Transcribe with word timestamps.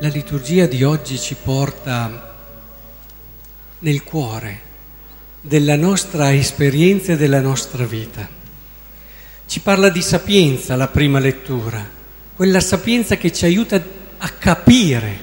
La 0.00 0.08
liturgia 0.08 0.66
di 0.66 0.82
oggi 0.82 1.16
ci 1.16 1.36
porta 1.40 2.34
nel 3.78 4.02
cuore 4.02 4.60
della 5.40 5.76
nostra 5.76 6.34
esperienza 6.34 7.12
e 7.12 7.16
della 7.16 7.40
nostra 7.40 7.84
vita. 7.84 8.28
Ci 9.46 9.60
parla 9.60 9.90
di 9.90 10.02
sapienza 10.02 10.74
la 10.74 10.88
prima 10.88 11.20
lettura, 11.20 11.88
quella 12.34 12.58
sapienza 12.58 13.16
che 13.16 13.32
ci 13.32 13.44
aiuta 13.44 13.80
a 14.18 14.28
capire 14.30 15.18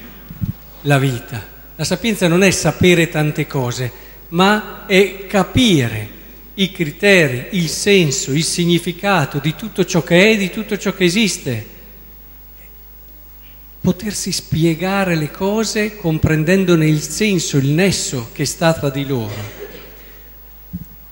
la 0.84 0.98
vita. 0.98 1.46
La 1.76 1.84
sapienza 1.84 2.30
non 2.30 2.42
è 2.42 2.50
sapere 2.50 3.10
tante 3.10 3.46
cose, 3.48 3.92
ma 4.30 4.86
è 4.88 5.26
capire 5.28 6.10
i 6.54 6.72
criteri, 6.72 7.50
il 7.58 7.68
senso, 7.68 8.32
il 8.32 8.46
significato 8.46 9.40
di 9.40 9.54
tutto 9.54 9.84
ciò 9.84 10.02
che 10.02 10.32
è, 10.32 10.38
di 10.38 10.50
tutto 10.50 10.78
ciò 10.78 10.94
che 10.94 11.04
esiste 11.04 11.80
potersi 13.82 14.32
spiegare 14.32 15.16
le 15.16 15.32
cose 15.32 15.96
comprendendone 15.96 16.88
il 16.88 17.02
senso, 17.02 17.58
il 17.58 17.70
nesso 17.70 18.30
che 18.32 18.46
sta 18.46 18.74
tra 18.74 18.90
di 18.90 19.06
loro. 19.06 19.60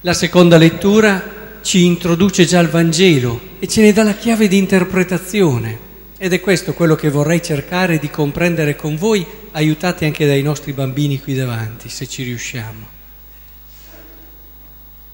La 0.01 0.13
seconda 0.13 0.57
lettura 0.57 1.57
ci 1.61 1.83
introduce 1.83 2.45
già 2.45 2.59
al 2.59 2.69
Vangelo 2.69 3.41
e 3.59 3.67
ce 3.67 3.81
ne 3.81 3.91
dà 3.91 4.03
la 4.03 4.13
chiave 4.13 4.47
di 4.47 4.57
interpretazione 4.57 5.87
ed 6.17 6.31
è 6.31 6.39
questo 6.39 6.73
quello 6.73 6.95
che 6.95 7.09
vorrei 7.09 7.41
cercare 7.41 7.97
di 7.97 8.09
comprendere 8.09 8.75
con 8.75 8.95
voi, 8.97 9.25
aiutati 9.51 10.05
anche 10.05 10.27
dai 10.27 10.43
nostri 10.43 10.73
bambini 10.73 11.19
qui 11.19 11.33
davanti, 11.33 11.89
se 11.89 12.07
ci 12.07 12.23
riusciamo. 12.23 12.87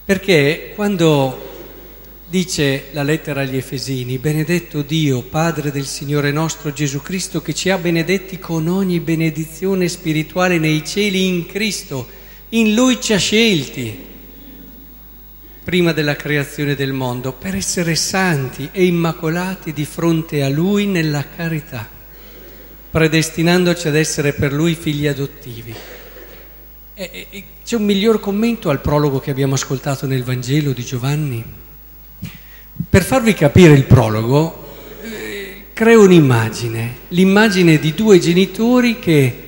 Perché 0.03 0.73
quando 0.75 1.55
Dice 2.28 2.86
la 2.94 3.04
lettera 3.04 3.42
agli 3.42 3.56
Efesini, 3.56 4.18
benedetto 4.18 4.81
Dio, 4.81 5.22
Padre 5.22 5.72
del 5.72 5.86
Signore 5.86 6.31
nostro 6.31 6.73
Gesù 6.73 7.00
Cristo, 7.00 7.40
che 7.40 7.54
ci 7.54 7.70
ha 7.70 7.78
benedetti 7.78 8.40
con 8.40 8.68
ogni 8.68 9.00
benedizione 9.00 9.88
spirituale 9.88 10.58
nei 10.58 10.84
cieli 10.84 11.28
in 11.28 11.46
Cristo. 11.46 12.08
In 12.50 12.73
Lui 12.73 13.00
ci 13.00 13.14
ha 13.14 13.20
scelti, 13.20 13.96
prima 15.64 15.92
della 15.92 16.16
creazione 16.16 16.73
del 16.73 16.94
mondo, 16.94 17.31
per 17.31 17.53
essere 17.53 17.94
santi 17.94 18.70
e 18.72 18.86
immacolati 18.86 19.72
di 19.72 19.86
fronte 19.86 20.42
a 20.42 20.50
Lui 20.50 20.88
nella 20.88 21.23
carità, 21.30 21.88
predestinandoci 22.90 23.88
ad 23.88 23.96
essere 23.96 24.34
per 24.34 24.52
Lui 24.52 24.73
figli 24.73 25.06
adottivi. 25.06 25.76
E, 26.96 27.28
e, 27.30 27.44
c'è 27.64 27.76
un 27.76 27.86
miglior 27.86 28.20
commento 28.20 28.72
al 28.72 28.81
prologo 28.81 29.20
che 29.20 29.30
abbiamo 29.30 29.53
ascoltato 29.53 30.08
nel 30.08 30.23
Vangelo 30.23 30.72
di 30.72 30.84
Giovanni? 30.84 31.64
Per 32.90 33.04
farvi 33.04 33.34
capire 33.34 33.73
il 33.73 33.86
prologo, 33.86 34.68
eh, 35.02 35.64
creo 35.72 36.04
un'immagine, 36.04 36.95
l'immagine 37.09 37.80
di 37.80 37.94
due 37.94 38.20
genitori 38.20 39.00
che 39.00 39.44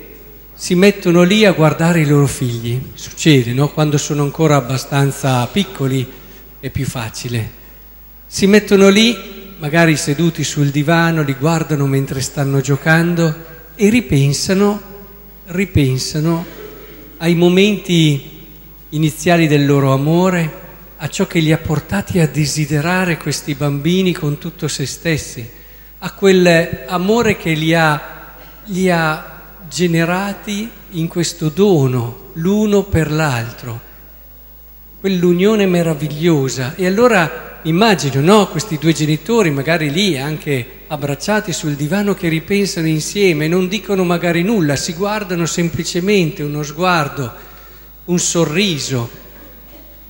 si 0.54 0.74
mettono 0.74 1.22
lì 1.24 1.44
a 1.44 1.52
guardare 1.52 2.00
i 2.00 2.06
loro 2.06 2.26
figli. 2.26 2.80
Succede, 2.94 3.52
no? 3.52 3.68
Quando 3.68 3.98
sono 3.98 4.22
ancora 4.22 4.56
abbastanza 4.56 5.46
piccoli 5.46 6.06
è 6.58 6.70
più 6.70 6.86
facile. 6.86 7.50
Si 8.26 8.46
mettono 8.46 8.88
lì, 8.88 9.16
magari 9.58 9.96
seduti 9.96 10.42
sul 10.42 10.70
divano, 10.70 11.22
li 11.22 11.34
guardano 11.38 11.86
mentre 11.86 12.22
stanno 12.22 12.62
giocando 12.62 13.34
e 13.76 13.90
ripensano, 13.90 14.80
ripensano 15.48 16.46
ai 17.18 17.34
momenti 17.34 18.46
iniziali 18.88 19.46
del 19.46 19.66
loro 19.66 19.92
amore, 19.92 20.67
a 21.00 21.08
ciò 21.08 21.26
che 21.26 21.38
li 21.38 21.52
ha 21.52 21.58
portati 21.58 22.18
a 22.18 22.26
desiderare 22.26 23.18
questi 23.18 23.54
bambini 23.54 24.12
con 24.12 24.38
tutto 24.38 24.66
se 24.66 24.84
stessi, 24.84 25.48
a 25.98 26.12
quell'amore 26.12 27.36
che 27.36 27.52
li 27.52 27.72
ha, 27.72 28.34
li 28.64 28.90
ha 28.90 29.56
generati 29.68 30.68
in 30.92 31.06
questo 31.06 31.50
dono 31.50 32.30
l'uno 32.34 32.82
per 32.82 33.12
l'altro, 33.12 33.80
quell'unione 34.98 35.66
meravigliosa. 35.66 36.74
E 36.74 36.86
allora 36.86 37.60
immagino, 37.62 38.20
no, 38.20 38.48
questi 38.48 38.76
due 38.76 38.92
genitori 38.92 39.50
magari 39.50 39.92
lì 39.92 40.18
anche 40.18 40.66
abbracciati 40.88 41.52
sul 41.52 41.74
divano 41.74 42.14
che 42.14 42.28
ripensano 42.28 42.88
insieme, 42.88 43.46
non 43.46 43.68
dicono 43.68 44.02
magari 44.02 44.42
nulla, 44.42 44.74
si 44.74 44.94
guardano 44.94 45.46
semplicemente 45.46 46.42
uno 46.42 46.64
sguardo, 46.64 47.32
un 48.06 48.18
sorriso 48.18 49.26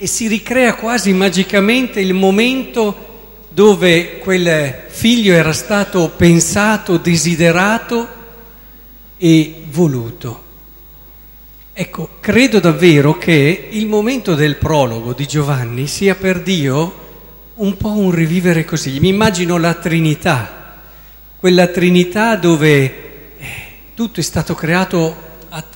e 0.00 0.06
si 0.06 0.28
ricrea 0.28 0.75
quasi 0.75 1.12
magicamente 1.12 2.00
il 2.00 2.14
momento 2.14 3.06
dove 3.48 4.19
quel 4.19 4.84
figlio 4.86 5.34
era 5.34 5.53
stato 5.53 6.10
pensato, 6.16 6.98
desiderato 6.98 8.06
e 9.16 9.64
voluto. 9.69 10.44
Ecco, 11.72 12.10
credo 12.20 12.60
davvero 12.60 13.19
che 13.19 13.69
il 13.70 13.88
momento 13.88 14.36
del 14.36 14.54
prologo 14.56 15.12
di 15.12 15.26
Giovanni 15.26 15.88
sia 15.88 16.15
per 16.15 16.42
Dio 16.42 17.06
un 17.54 17.76
po' 17.76 17.91
un 17.91 18.12
rivivere 18.12 18.65
così. 18.65 19.00
Mi 19.00 19.09
immagino 19.09 19.59
la 19.59 19.75
Trinità, 19.75 20.80
quella 21.41 21.66
Trinità 21.66 22.36
dove 22.36 22.84
eh, 23.36 23.47
tutto 23.94 24.20
è 24.20 24.22
stato 24.22 24.54
creato 24.54 25.26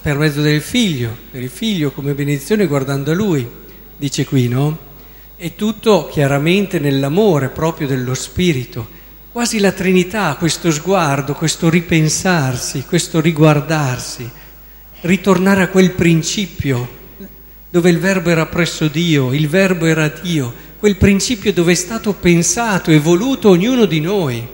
per 0.00 0.16
mezzo 0.16 0.42
del 0.42 0.60
figlio, 0.60 1.16
per 1.28 1.42
il 1.42 1.50
figlio 1.50 1.90
come 1.90 2.14
benedizione 2.14 2.66
guardando 2.66 3.10
a 3.10 3.14
lui 3.14 3.60
dice 4.02 4.24
qui, 4.24 4.48
no? 4.48 4.76
È 5.36 5.54
tutto 5.54 6.08
chiaramente 6.10 6.80
nell'amore 6.80 7.50
proprio 7.50 7.86
dello 7.86 8.14
Spirito. 8.14 9.00
Quasi 9.30 9.60
la 9.60 9.70
Trinità, 9.70 10.34
questo 10.36 10.72
sguardo, 10.72 11.34
questo 11.34 11.70
ripensarsi, 11.70 12.82
questo 12.84 13.20
riguardarsi, 13.20 14.28
ritornare 15.02 15.62
a 15.62 15.68
quel 15.68 15.92
principio 15.92 17.00
dove 17.70 17.90
il 17.90 18.00
Verbo 18.00 18.30
era 18.30 18.46
presso 18.46 18.88
Dio, 18.88 19.32
il 19.32 19.48
Verbo 19.48 19.86
era 19.86 20.08
Dio, 20.08 20.52
quel 20.80 20.96
principio 20.96 21.52
dove 21.52 21.70
è 21.70 21.76
stato 21.76 22.12
pensato 22.12 22.90
e 22.90 22.98
voluto 22.98 23.50
ognuno 23.50 23.84
di 23.84 24.00
noi, 24.00 24.44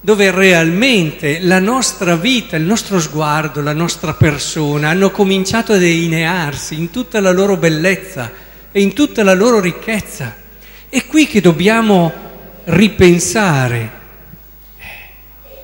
dove 0.00 0.30
realmente 0.30 1.40
la 1.40 1.58
nostra 1.58 2.14
vita, 2.14 2.54
il 2.54 2.62
nostro 2.62 3.00
sguardo, 3.00 3.60
la 3.60 3.72
nostra 3.72 4.14
persona 4.14 4.90
hanno 4.90 5.10
cominciato 5.10 5.72
a 5.72 5.78
delinearsi 5.78 6.78
in 6.78 6.92
tutta 6.92 7.18
la 7.20 7.32
loro 7.32 7.56
bellezza 7.56 8.46
e 8.72 8.80
in 8.80 8.92
tutta 8.92 9.22
la 9.22 9.34
loro 9.34 9.60
ricchezza. 9.60 10.34
È 10.88 11.04
qui 11.06 11.26
che 11.26 11.40
dobbiamo 11.40 12.12
ripensare 12.64 13.96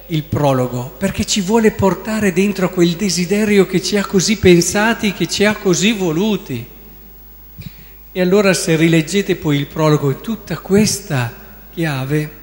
il 0.09 0.23
prologo, 0.23 0.95
perché 0.99 1.25
ci 1.25 1.41
vuole 1.41 1.71
portare 1.71 2.33
dentro 2.33 2.71
quel 2.71 2.91
desiderio 2.91 3.67
che 3.67 3.81
ci 3.83 3.97
ha 3.97 4.05
così 4.05 4.39
pensati, 4.39 5.13
che 5.13 5.27
ci 5.27 5.45
ha 5.45 5.55
così 5.55 5.93
voluti. 5.93 6.67
E 8.13 8.21
allora 8.21 8.53
se 8.53 8.77
rileggete 8.77 9.37
poi 9.37 9.59
il 9.59 9.67
prologo 9.67 10.11
e 10.11 10.21
tutta 10.21 10.59
questa 10.59 11.33
chiave, 11.73 12.43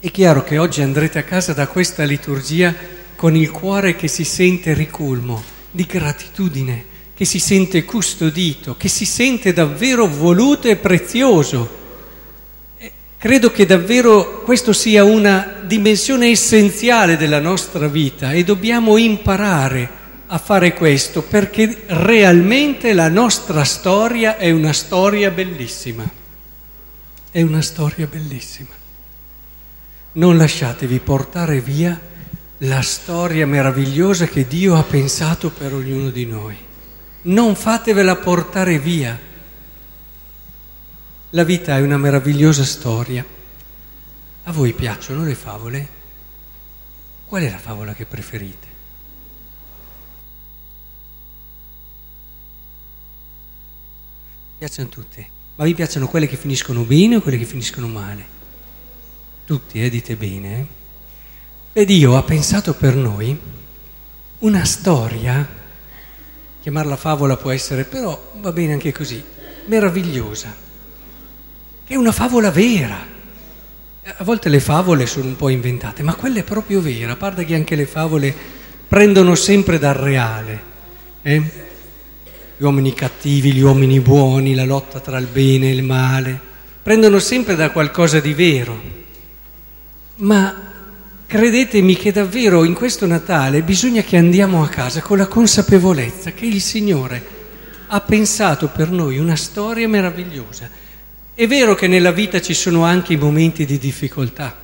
è 0.00 0.10
chiaro 0.10 0.42
che 0.42 0.58
oggi 0.58 0.80
andrete 0.80 1.18
a 1.18 1.24
casa 1.24 1.52
da 1.52 1.66
questa 1.66 2.04
liturgia 2.04 2.74
con 3.16 3.36
il 3.36 3.50
cuore 3.50 3.96
che 3.96 4.08
si 4.08 4.24
sente 4.24 4.72
riculmo 4.74 5.42
di 5.70 5.84
gratitudine 5.84 6.96
che 7.18 7.24
si 7.24 7.40
sente 7.40 7.84
custodito, 7.84 8.76
che 8.76 8.86
si 8.86 9.04
sente 9.04 9.52
davvero 9.52 10.06
voluto 10.06 10.68
e 10.68 10.76
prezioso. 10.76 11.68
Credo 13.18 13.50
che 13.50 13.66
davvero 13.66 14.42
questo 14.42 14.72
sia 14.72 15.02
una 15.02 15.56
dimensione 15.64 16.28
essenziale 16.28 17.16
della 17.16 17.40
nostra 17.40 17.88
vita 17.88 18.30
e 18.30 18.44
dobbiamo 18.44 18.96
imparare 18.98 19.90
a 20.28 20.38
fare 20.38 20.74
questo 20.74 21.22
perché 21.22 21.82
realmente 21.86 22.92
la 22.92 23.08
nostra 23.08 23.64
storia 23.64 24.36
è 24.36 24.52
una 24.52 24.72
storia 24.72 25.32
bellissima. 25.32 26.08
È 27.32 27.42
una 27.42 27.62
storia 27.62 28.06
bellissima. 28.06 28.74
Non 30.12 30.36
lasciatevi 30.36 31.00
portare 31.00 31.60
via 31.60 32.00
la 32.58 32.82
storia 32.82 33.44
meravigliosa 33.44 34.26
che 34.26 34.46
Dio 34.46 34.76
ha 34.76 34.84
pensato 34.84 35.50
per 35.50 35.74
ognuno 35.74 36.10
di 36.10 36.24
noi 36.24 36.66
non 37.28 37.54
fatevela 37.54 38.16
portare 38.16 38.78
via. 38.78 39.18
La 41.30 41.44
vita 41.44 41.76
è 41.76 41.80
una 41.80 41.98
meravigliosa 41.98 42.64
storia. 42.64 43.24
A 44.44 44.52
voi 44.52 44.72
piacciono 44.72 45.24
le 45.24 45.34
favole? 45.34 45.88
Qual 47.26 47.42
è 47.42 47.50
la 47.50 47.58
favola 47.58 47.92
che 47.92 48.06
preferite? 48.06 48.66
Piacciono 54.56 54.88
tutte, 54.88 55.28
ma 55.56 55.64
vi 55.64 55.74
piacciono 55.74 56.08
quelle 56.08 56.26
che 56.26 56.36
finiscono 56.36 56.82
bene 56.82 57.16
o 57.16 57.20
quelle 57.20 57.38
che 57.38 57.44
finiscono 57.44 57.86
male? 57.86 58.36
Tutti, 59.44 59.84
eh, 59.84 59.90
dite 59.90 60.16
bene. 60.16 60.58
Eh? 61.72 61.80
E 61.80 61.84
Dio 61.84 62.16
ha 62.16 62.22
pensato 62.22 62.74
per 62.74 62.96
noi 62.96 63.38
una 64.38 64.64
storia 64.64 65.57
chiamarla 66.68 66.96
favola 66.96 67.38
può 67.38 67.50
essere, 67.50 67.84
però 67.84 68.32
va 68.40 68.52
bene 68.52 68.74
anche 68.74 68.92
così, 68.92 69.24
meravigliosa, 69.66 70.54
è 71.86 71.94
una 71.94 72.12
favola 72.12 72.50
vera. 72.50 73.16
A 74.02 74.24
volte 74.24 74.50
le 74.50 74.60
favole 74.60 75.06
sono 75.06 75.28
un 75.28 75.36
po' 75.36 75.48
inventate, 75.48 76.02
ma 76.02 76.14
quella 76.14 76.40
è 76.40 76.42
proprio 76.42 76.82
vera, 76.82 77.12
a 77.12 77.16
parte 77.16 77.46
che 77.46 77.54
anche 77.54 77.74
le 77.74 77.86
favole 77.86 78.34
prendono 78.86 79.34
sempre 79.34 79.78
dal 79.78 79.94
reale. 79.94 80.62
Eh? 81.22 81.42
Gli 82.58 82.62
uomini 82.62 82.92
cattivi, 82.92 83.52
gli 83.52 83.62
uomini 83.62 84.00
buoni, 84.00 84.54
la 84.54 84.64
lotta 84.64 85.00
tra 85.00 85.16
il 85.16 85.26
bene 85.26 85.70
e 85.70 85.74
il 85.74 85.82
male, 85.82 86.38
prendono 86.82 87.18
sempre 87.18 87.54
da 87.54 87.70
qualcosa 87.70 88.20
di 88.20 88.34
vero. 88.34 88.78
Ma 90.16 90.67
credetemi 91.28 91.94
che 91.94 92.10
davvero 92.10 92.64
in 92.64 92.72
questo 92.72 93.06
Natale 93.06 93.60
bisogna 93.60 94.00
che 94.00 94.16
andiamo 94.16 94.62
a 94.62 94.68
casa 94.68 95.02
con 95.02 95.18
la 95.18 95.26
consapevolezza 95.26 96.32
che 96.32 96.46
il 96.46 96.58
Signore 96.62 97.22
ha 97.88 98.00
pensato 98.00 98.68
per 98.68 98.90
noi 98.90 99.18
una 99.18 99.36
storia 99.36 99.86
meravigliosa. 99.88 100.70
È 101.34 101.46
vero 101.46 101.74
che 101.74 101.86
nella 101.86 102.12
vita 102.12 102.40
ci 102.40 102.54
sono 102.54 102.82
anche 102.82 103.12
i 103.12 103.18
momenti 103.18 103.66
di 103.66 103.76
difficoltà 103.76 104.56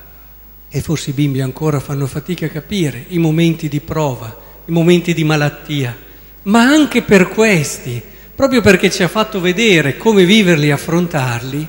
e 0.67 0.81
forse 0.81 1.11
i 1.11 1.13
bimbi 1.13 1.39
ancora 1.39 1.79
fanno 1.79 2.07
fatica 2.07 2.47
a 2.47 2.49
capire 2.49 3.05
i 3.09 3.19
momenti 3.19 3.67
di 3.69 3.79
prova, 3.79 4.35
i 4.65 4.71
momenti 4.71 5.13
di 5.13 5.23
malattia, 5.23 5.95
ma 6.43 6.61
anche 6.63 7.03
per 7.03 7.27
questi, 7.27 8.01
proprio 8.33 8.61
perché 8.61 8.89
ci 8.89 9.03
ha 9.03 9.07
fatto 9.07 9.39
vedere 9.39 9.97
come 9.97 10.25
viverli 10.25 10.69
e 10.69 10.71
affrontarli, 10.71 11.67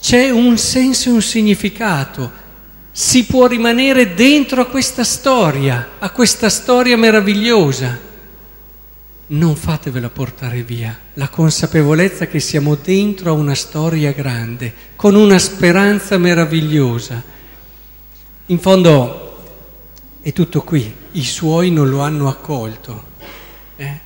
c'è 0.00 0.30
un 0.30 0.56
senso 0.58 1.08
e 1.08 1.12
un 1.12 1.22
significato. 1.22 2.41
Si 2.92 3.24
può 3.24 3.46
rimanere 3.46 4.14
dentro 4.14 4.60
a 4.60 4.66
questa 4.66 5.02
storia, 5.02 5.92
a 5.98 6.10
questa 6.10 6.48
storia 6.48 6.96
meravigliosa. 6.96 7.98
Non 9.28 9.56
fatevela 9.56 10.10
portare 10.10 10.62
via, 10.62 10.96
la 11.14 11.28
consapevolezza 11.28 12.26
che 12.26 12.38
siamo 12.38 12.74
dentro 12.74 13.30
a 13.30 13.34
una 13.34 13.54
storia 13.54 14.12
grande, 14.12 14.72
con 14.94 15.14
una 15.14 15.38
speranza 15.38 16.18
meravigliosa 16.18 17.40
in 18.52 18.58
fondo 18.58 19.40
è 20.20 20.32
tutto 20.32 20.62
qui, 20.62 20.94
i 21.12 21.24
suoi 21.24 21.70
non 21.70 21.88
lo 21.88 22.00
hanno 22.00 22.28
accolto. 22.28 23.04
Eh? 23.76 24.00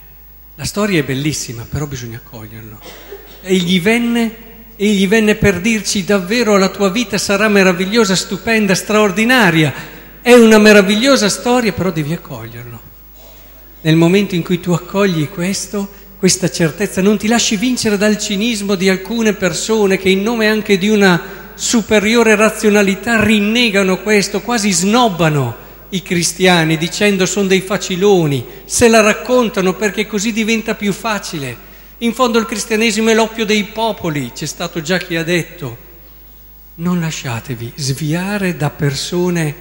La 0.54 0.64
storia 0.64 1.00
è 1.00 1.04
bellissima, 1.04 1.66
però 1.68 1.86
bisogna 1.86 2.18
accoglierlo. 2.18 2.78
Egli 3.40 3.80
venne, 3.80 4.34
egli 4.76 5.08
venne 5.08 5.34
per 5.36 5.60
dirci 5.60 6.04
davvero 6.04 6.58
la 6.58 6.68
tua 6.68 6.90
vita 6.90 7.18
sarà 7.18 7.48
meravigliosa, 7.48 8.14
stupenda, 8.14 8.74
straordinaria. 8.74 9.72
È 10.20 10.32
una 10.32 10.58
meravigliosa 10.58 11.28
storia, 11.28 11.72
però 11.72 11.90
devi 11.90 12.12
accoglierlo. 12.12 12.80
Nel 13.80 13.96
momento 13.96 14.34
in 14.34 14.42
cui 14.42 14.60
tu 14.60 14.72
accogli 14.72 15.28
questo, 15.28 15.88
questa 16.18 16.50
certezza, 16.50 17.00
non 17.00 17.16
ti 17.16 17.28
lasci 17.28 17.56
vincere 17.56 17.96
dal 17.96 18.18
cinismo 18.18 18.74
di 18.74 18.88
alcune 18.88 19.32
persone 19.32 19.96
che 19.96 20.08
in 20.08 20.22
nome 20.22 20.48
anche 20.48 20.76
di 20.76 20.88
una 20.88 21.44
superiore 21.54 22.34
razionalità 22.34 23.22
rinnegano 23.22 24.00
questo, 24.02 24.42
quasi 24.42 24.72
snobbano 24.72 25.64
i 25.90 26.02
cristiani 26.02 26.76
dicendo 26.76 27.24
sono 27.26 27.46
dei 27.46 27.60
faciloni, 27.60 28.44
se 28.64 28.88
la 28.88 29.00
raccontano 29.00 29.74
perché 29.74 30.06
così 30.06 30.32
diventa 30.32 30.74
più 30.74 30.92
facile. 30.92 31.65
In 31.98 32.12
fondo 32.12 32.38
il 32.38 32.44
cristianesimo 32.44 33.08
è 33.08 33.14
l'oppio 33.14 33.46
dei 33.46 33.64
popoli, 33.64 34.30
c'è 34.32 34.44
stato 34.44 34.82
già 34.82 34.98
chi 34.98 35.16
ha 35.16 35.24
detto. 35.24 35.84
Non 36.74 37.00
lasciatevi 37.00 37.72
sviare 37.76 38.54
da 38.54 38.68
persone 38.68 39.54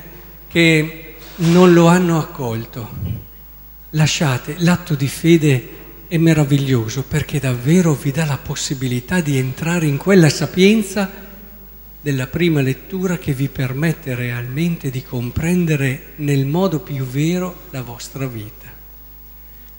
che 0.50 1.16
non 1.38 1.72
lo 1.72 1.88
hanno 1.88 2.20
accolto. 2.20 2.90
Lasciate, 3.92 4.56
l'atto 4.60 4.96
di 4.96 5.08
fede 5.08 5.70
è 6.08 6.18
meraviglioso 6.18 7.04
perché 7.04 7.40
davvero 7.40 7.94
vi 7.94 8.12
dà 8.12 8.26
la 8.26 8.38
possibilità 8.38 9.22
di 9.22 9.38
entrare 9.38 9.86
in 9.86 9.96
quella 9.96 10.30
sapienza 10.30 11.10
della 12.02 12.28
prima 12.28 12.60
lettura 12.60 13.18
che 13.18 13.32
vi 13.32 13.48
permette 13.48 14.14
realmente 14.14 14.90
di 14.90 15.02
comprendere 15.02 16.14
nel 16.18 16.46
modo 16.46 16.82
più 16.82 17.06
vero 17.06 17.62
la 17.70 17.82
vostra 17.82 18.28
vita. 18.28 18.68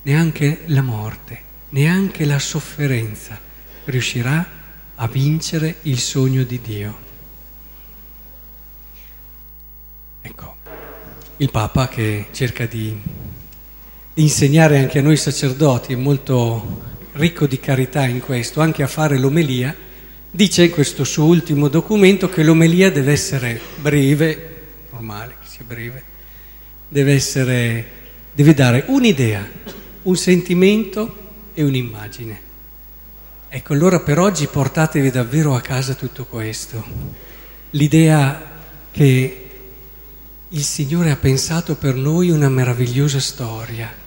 Neanche 0.03 0.63
la 0.67 0.83
morte, 0.83 1.46
neanche 1.77 2.25
la 2.25 2.39
sofferenza 2.39 3.39
riuscirà 3.85 4.49
a 4.95 5.07
vincere 5.09 5.77
il 5.83 5.99
sogno 5.99 6.43
di 6.43 6.59
Dio. 6.63 6.99
Ecco, 10.23 10.57
il 11.37 11.51
Papa 11.51 11.89
che 11.89 12.29
cerca 12.33 12.65
di, 12.65 12.99
di 14.15 14.23
insegnare 14.23 14.79
anche 14.79 15.01
a 15.01 15.03
noi 15.03 15.19
sacerdoti, 15.19 15.93
è 15.93 15.97
molto 15.97 16.83
ricco 17.13 17.47
di 17.47 17.61
carità 17.61 18.07
in 18.07 18.21
questo, 18.21 18.63
anche 18.63 18.83
a 18.83 18.89
fare 18.89 19.19
l'omelia, 19.19 19.85
Dice 20.29 20.65
in 20.65 20.71
questo 20.71 21.03
suo 21.05 21.25
ultimo 21.25 21.69
documento 21.69 22.29
che 22.29 22.43
l'omelia 22.43 22.91
deve 22.91 23.13
essere 23.13 23.59
breve, 23.77 24.57
normale 24.91 25.37
che 25.41 25.49
sia 25.49 25.65
breve, 25.67 26.03
deve, 26.89 27.15
essere, 27.15 27.87
deve 28.35 28.53
dare 28.53 28.85
un'idea, 28.89 29.49
un 30.03 30.15
sentimento 30.15 31.26
e 31.57 31.63
un'immagine. 31.65 32.41
Ecco, 33.49 33.73
allora 33.73 34.01
per 34.01 34.19
oggi 34.19 34.47
portatevi 34.47 35.11
davvero 35.11 35.55
a 35.55 35.61
casa 35.63 35.95
tutto 35.95 36.27
questo. 36.27 36.85
L'idea 37.71 38.53
che 38.91 39.49
il 40.49 40.63
Signore 40.63 41.11
ha 41.11 41.17
pensato 41.17 41.77
per 41.77 41.95
noi 41.95 42.29
una 42.29 42.51
meravigliosa 42.51 43.19
storia 43.19 44.05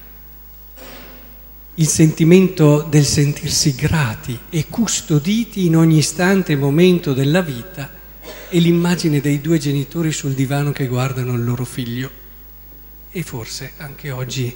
il 1.79 1.87
sentimento 1.87 2.81
del 2.81 3.05
sentirsi 3.05 3.73
grati 3.73 4.37
e 4.49 4.65
custoditi 4.69 5.65
in 5.65 5.77
ogni 5.77 5.99
istante 5.99 6.51
e 6.51 6.57
momento 6.57 7.13
della 7.13 7.41
vita 7.41 7.89
e 8.49 8.59
l'immagine 8.59 9.21
dei 9.21 9.39
due 9.39 9.59
genitori 9.59 10.11
sul 10.11 10.33
divano 10.33 10.73
che 10.73 10.87
guardano 10.87 11.35
il 11.35 11.43
loro 11.45 11.63
figlio. 11.63 12.11
E 13.09 13.23
forse 13.23 13.71
anche 13.77 14.11
oggi 14.11 14.53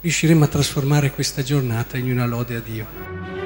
riusciremo 0.00 0.44
a 0.44 0.48
trasformare 0.48 1.10
questa 1.10 1.42
giornata 1.42 1.98
in 1.98 2.10
una 2.10 2.26
lode 2.26 2.56
a 2.56 2.60
Dio. 2.60 3.39